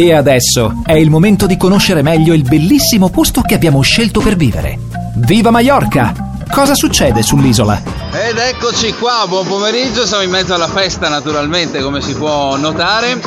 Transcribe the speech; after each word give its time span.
E 0.00 0.14
adesso 0.14 0.80
è 0.86 0.92
il 0.92 1.10
momento 1.10 1.46
di 1.46 1.56
conoscere 1.56 2.02
meglio 2.02 2.32
il 2.32 2.42
bellissimo 2.42 3.08
posto 3.08 3.40
che 3.40 3.56
abbiamo 3.56 3.80
scelto 3.80 4.20
per 4.20 4.36
vivere. 4.36 4.78
Viva 5.16 5.50
Mallorca! 5.50 6.14
Cosa 6.48 6.76
succede 6.76 7.20
sull'isola? 7.20 7.82
Ed 8.12 8.38
eccoci 8.38 8.94
qua, 8.94 9.24
buon 9.26 9.44
pomeriggio, 9.44 10.06
siamo 10.06 10.22
in 10.22 10.30
mezzo 10.30 10.54
alla 10.54 10.68
festa 10.68 11.08
naturalmente 11.08 11.82
come 11.82 12.00
si 12.00 12.14
può 12.14 12.56
notare. 12.56 13.20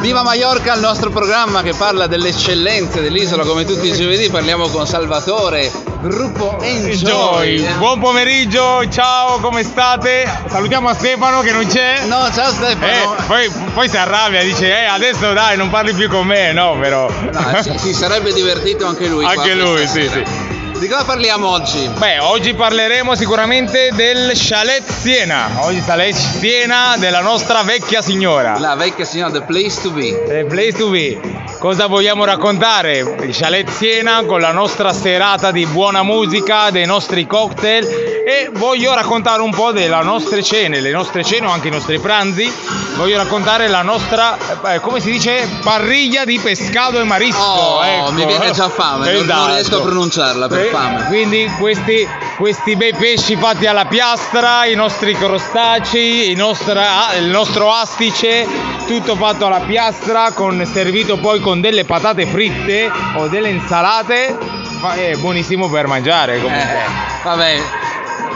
Viva 0.00 0.24
Mallorca, 0.24 0.74
il 0.74 0.80
nostro 0.80 1.10
programma 1.10 1.62
che 1.62 1.74
parla 1.74 2.08
delle 2.08 2.30
eccellenze 2.30 3.00
dell'isola 3.02 3.44
come 3.44 3.64
tutti 3.64 3.86
i 3.86 3.92
giovedì, 3.92 4.28
parliamo 4.28 4.66
con 4.66 4.84
Salvatore, 4.84 5.70
gruppo 6.08 6.60
Enjoy. 6.60 7.56
Enjoy. 7.56 7.74
Buon 7.78 8.00
pomeriggio, 8.00 8.88
ciao, 8.88 9.38
come 9.38 9.62
state? 9.62 10.28
Salutiamo 10.48 10.88
a 10.88 10.94
Stefano 10.94 11.40
che 11.40 11.52
non 11.52 11.66
c'è. 11.66 12.04
No, 12.06 12.28
ciao 12.32 12.50
Stefano. 12.50 13.16
Eh, 13.16 13.22
poi, 13.26 13.50
poi 13.74 13.88
si 13.88 13.96
arrabbia, 13.96 14.42
dice, 14.42 14.68
eh, 14.68 14.84
adesso 14.84 15.32
dai, 15.32 15.56
non 15.56 15.70
parli 15.70 15.94
più 15.94 16.08
con 16.08 16.26
me, 16.26 16.52
no, 16.52 16.78
però. 16.78 17.08
No, 17.08 17.62
si, 17.62 17.78
si 17.78 17.94
sarebbe 17.94 18.32
divertito 18.32 18.86
anche 18.86 19.06
lui. 19.06 19.24
Anche 19.24 19.54
lui, 19.54 19.86
sì, 19.86 20.08
sera. 20.08 20.26
sì. 20.26 20.54
Di 20.78 20.88
cosa 20.88 21.04
parliamo 21.04 21.48
oggi? 21.48 21.88
Beh, 21.96 22.18
oggi 22.18 22.52
parleremo 22.52 23.14
sicuramente 23.14 23.88
del 23.94 24.32
chalet 24.34 24.84
Siena. 24.86 25.48
Oggi 25.60 25.80
chalet 25.80 26.14
Siena 26.14 26.96
della 26.98 27.20
nostra 27.20 27.62
vecchia 27.62 28.02
signora. 28.02 28.58
La 28.58 28.74
vecchia 28.74 29.06
signora 29.06 29.30
The 29.30 29.40
Place 29.40 29.80
to 29.80 29.90
Be. 29.90 30.22
The 30.28 30.44
place 30.44 30.72
to 30.76 30.90
be. 30.90 31.18
Cosa 31.58 31.86
vogliamo 31.86 32.24
raccontare? 32.24 32.98
Il 33.22 33.30
chalet 33.34 33.68
Siena 33.70 34.24
con 34.24 34.40
la 34.40 34.52
nostra 34.52 34.92
serata 34.92 35.50
di 35.50 35.64
buona 35.66 36.02
musica, 36.02 36.70
dei 36.70 36.84
nostri 36.86 37.26
cocktail 37.26 37.84
e 38.26 38.50
voglio 38.52 38.94
raccontare 38.94 39.40
un 39.42 39.50
po' 39.50 39.72
delle 39.72 40.02
nostre 40.02 40.42
cene, 40.42 40.80
le 40.80 40.90
nostre 40.90 41.24
cene 41.24 41.46
o 41.46 41.50
anche 41.50 41.68
i 41.68 41.70
nostri 41.70 41.98
pranzi. 41.98 42.52
Voglio 42.96 43.16
raccontare 43.16 43.68
la 43.68 43.82
nostra, 43.82 44.36
eh, 44.74 44.80
come 44.80 45.00
si 45.00 45.10
dice, 45.10 45.48
parriglia 45.62 46.24
di 46.24 46.38
pescato 46.38 47.00
e 47.00 47.04
marisco. 47.04 47.40
Oh, 47.42 47.84
ecco. 47.84 48.12
mi 48.12 48.26
viene 48.26 48.50
già 48.52 48.68
fame, 48.68 49.06
non- 49.12 49.14
non 49.14 49.22
Esatto. 49.24 49.52
riesco 49.54 49.76
a 49.78 49.80
pronunciarla 49.80 50.48
per 50.48 50.58
Eh, 50.60 50.68
fame. 50.70 51.04
Quindi 51.06 51.50
questi, 51.58 52.06
questi 52.36 52.76
bei 52.76 52.94
pesci 52.94 53.36
fatti 53.36 53.66
alla 53.66 53.86
piastra, 53.86 54.66
i 54.66 54.74
nostri 54.74 55.14
crostacei, 55.14 56.34
nostra- 56.34 57.14
il 57.18 57.26
nostro 57.26 57.72
astice, 57.72 58.46
tutto 58.86 59.16
fatto 59.16 59.46
alla 59.46 59.60
piastra, 59.60 60.30
con, 60.32 60.64
servito 60.70 61.16
poi 61.18 61.40
con 61.40 61.60
delle 61.60 61.84
patate 61.84 62.26
fritte 62.26 62.90
o 63.16 63.26
delle 63.28 63.48
insalate. 63.50 64.36
Fa- 64.80 64.94
È 64.94 65.14
buonissimo 65.16 65.68
per 65.68 65.86
mangiare 65.86 66.40
comunque. 66.40 66.72
Eh, 66.72 67.24
vabbè, 67.24 67.62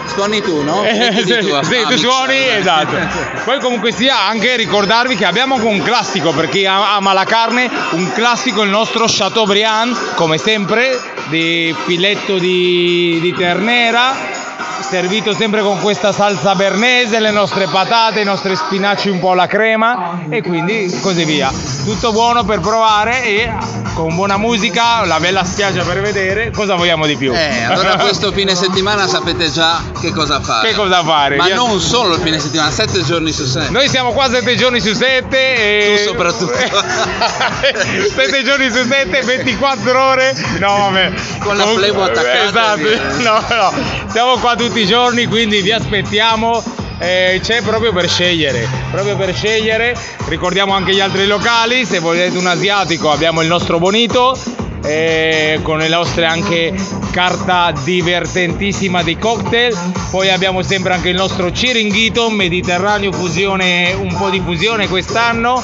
suoni 0.06 0.41
tu, 0.43 0.62
no? 0.65 0.83
Eh, 0.84 1.23
sì, 1.25 1.39
tu 1.39 1.53
a- 1.55 1.62
sì, 1.62 1.77
tu 1.89 1.97
suoni, 1.97 2.48
esatto. 2.48 2.97
Poi 3.45 3.61
comunque 3.61 3.93
sia 3.93 4.21
anche 4.27 4.56
ricordarvi 4.56 5.15
che 5.17 5.25
abbiamo 5.25 5.55
anche 5.55 5.67
un 5.67 5.83
classico 5.83 6.33
per 6.33 6.48
chi 6.48 6.67
ama 6.67 6.95
ama 6.95 7.12
la 7.12 7.25
carne, 7.25 7.71
un 7.93 8.11
classico 8.12 8.62
il 8.62 8.71
nostro 8.71 9.05
Chateaubriand, 9.06 10.15
come 10.15 10.39
sempre, 10.39 10.98
di 11.28 11.75
filetto 11.87 12.39
di, 12.39 13.19
di 13.21 13.33
ternera. 13.34 14.39
Servito 14.81 15.34
sempre 15.34 15.61
con 15.62 15.78
questa 15.81 16.11
salsa 16.11 16.55
bernese, 16.55 17.20
le 17.20 17.31
nostre 17.31 17.67
patate, 17.67 18.20
i 18.20 18.25
nostri 18.25 18.56
spinaci 18.56 19.09
un 19.09 19.20
po' 19.20 19.33
alla 19.33 19.47
crema 19.47 20.22
e 20.28 20.42
quindi 20.42 20.98
così 21.00 21.25
via. 21.25 21.53
Tutto 21.84 22.12
buono 22.12 22.45
per 22.45 22.61
provare 22.61 23.25
e 23.25 23.53
con 23.95 24.14
buona 24.14 24.37
musica, 24.37 25.05
la 25.05 25.20
bella 25.20 25.45
spiaggia 25.45 25.83
per 25.83 26.00
vedere, 26.00 26.50
cosa 26.50 26.75
vogliamo 26.75 27.06
di 27.06 27.17
più? 27.17 27.33
Eh, 27.34 27.64
allora 27.64 27.97
questo 27.97 28.33
fine 28.33 28.55
settimana 28.55 29.06
sapete 29.06 29.50
già 29.50 29.83
che 30.00 30.12
cosa 30.12 30.41
fare. 30.41 30.69
Che 30.69 30.75
cosa 30.75 31.03
fare? 31.03 31.37
Ma 31.37 31.44
Via- 31.44 31.56
non 31.56 31.78
solo 31.81 32.15
il 32.15 32.20
fine 32.20 32.39
settimana, 32.39 32.70
sette 32.70 33.05
giorni 33.05 33.33
su 33.33 33.44
sette. 33.44 33.70
Noi 33.70 33.89
siamo 33.89 34.12
qua 34.12 34.28
sette 34.28 34.56
giorni 34.56 34.81
su 34.81 34.94
sette 34.94 35.55
e... 35.56 35.97
Tu 35.97 36.09
soprattutto. 36.09 36.55
sette 38.15 38.42
giorni 38.42 38.70
su 38.70 38.87
sette, 38.87 39.20
24 39.22 40.03
ore. 40.03 40.34
No, 40.59 40.78
vabbè. 40.91 41.12
Con 41.41 41.56
la 41.56 41.67
flebo 41.67 42.03
attaccata, 42.03 42.77
Esatto. 42.77 43.22
No, 43.22 43.44
no. 43.48 43.72
Siamo 44.11 44.37
qua 44.39 44.56
tutti 44.56 44.70
i 44.79 44.87
giorni, 44.87 45.27
quindi 45.27 45.61
vi 45.61 45.72
aspettiamo. 45.72 46.62
Eh, 46.99 47.41
c'è 47.43 47.62
proprio 47.62 47.93
per 47.93 48.09
scegliere, 48.09 48.69
proprio 48.91 49.17
per 49.17 49.34
scegliere. 49.34 49.97
Ricordiamo 50.28 50.75
anche 50.75 50.93
gli 50.94 51.00
altri 51.00 51.27
locali. 51.27 51.84
Se 51.84 51.99
volete 51.99 52.37
un 52.37 52.47
asiatico, 52.47 53.11
abbiamo 53.11 53.41
il 53.43 53.49
nostro 53.49 53.78
bonito. 53.78 54.39
eh, 54.83 55.61
con 55.62 55.77
le 55.77 55.89
nostre 55.89 56.25
anche 56.25 56.72
carta 57.11 57.71
divertentissima 57.84 59.03
di 59.03 59.19
cocktail 59.19 59.77
poi 60.11 60.31
abbiamo 60.31 60.62
sempre 60.62 60.94
anche 60.94 61.11
il 61.11 61.17
nostro 61.17 61.53
Ciringhito 61.53 62.31
Mediterraneo 62.31 63.12
fusione 63.12 63.93
un 63.93 64.15
po' 64.17 64.31
di 64.31 64.41
fusione 64.41 64.89
quest'anno 64.89 65.62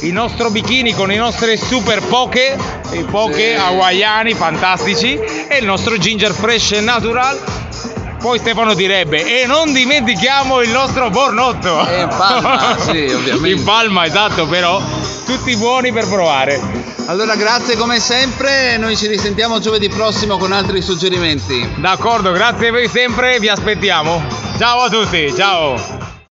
il 0.00 0.12
nostro 0.12 0.50
bikini 0.50 0.92
con 0.94 1.12
i 1.12 1.16
nostri 1.16 1.56
super 1.56 2.02
poke 2.02 2.56
i 2.90 3.04
poke 3.04 3.54
hawaiani 3.56 4.34
fantastici 4.34 5.14
e 5.14 5.58
il 5.58 5.64
nostro 5.64 5.96
ginger 5.96 6.32
fresh 6.32 6.72
natural 6.72 7.38
poi 8.26 8.40
Stefano 8.40 8.74
direbbe 8.74 9.42
e 9.42 9.46
non 9.46 9.72
dimentichiamo 9.72 10.60
il 10.60 10.70
nostro 10.70 11.10
bornotto 11.10 11.86
E 11.86 12.00
in 12.00 12.08
Palma, 12.08 12.74
sì, 12.82 13.04
ovviamente. 13.04 13.48
in 13.50 13.62
palma 13.62 14.04
esatto 14.04 14.48
però 14.48 14.82
tutti 15.24 15.54
buoni 15.54 15.92
per 15.92 16.08
provare 16.08 16.60
Allora 17.06 17.36
grazie 17.36 17.76
come 17.76 18.00
sempre, 18.00 18.78
noi 18.78 18.96
ci 18.96 19.06
risentiamo 19.06 19.60
giovedì 19.60 19.88
prossimo 19.88 20.38
con 20.38 20.50
altri 20.50 20.82
suggerimenti. 20.82 21.74
d'accordo 21.76 22.32
grazie 22.32 22.68
a 22.68 22.72
voi 22.72 22.88
sempre 22.88 23.38
vi 23.38 23.48
aspettiamo 23.48 24.20
ciao 24.58 24.80
a 24.80 24.88
tutti 24.88 25.32
ciao 25.32 26.05